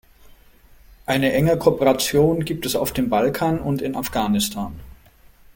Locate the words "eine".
1.05-1.31